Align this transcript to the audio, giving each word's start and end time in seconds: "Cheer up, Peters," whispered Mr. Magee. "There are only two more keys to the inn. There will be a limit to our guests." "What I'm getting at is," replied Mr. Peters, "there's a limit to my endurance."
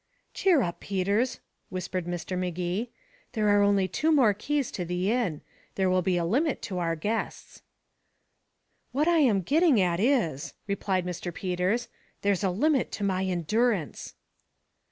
"Cheer 0.33 0.63
up, 0.63 0.79
Peters," 0.79 1.39
whispered 1.69 2.07
Mr. 2.07 2.35
Magee. 2.35 2.89
"There 3.33 3.49
are 3.49 3.61
only 3.61 3.87
two 3.87 4.11
more 4.11 4.33
keys 4.33 4.71
to 4.71 4.83
the 4.83 5.11
inn. 5.11 5.41
There 5.75 5.91
will 5.91 6.01
be 6.01 6.17
a 6.17 6.25
limit 6.25 6.63
to 6.63 6.79
our 6.79 6.95
guests." 6.95 7.61
"What 8.93 9.07
I'm 9.07 9.41
getting 9.43 9.79
at 9.79 9.99
is," 9.99 10.55
replied 10.65 11.05
Mr. 11.05 11.31
Peters, 11.31 11.87
"there's 12.23 12.43
a 12.43 12.49
limit 12.49 12.91
to 12.93 13.03
my 13.03 13.25
endurance." 13.25 14.15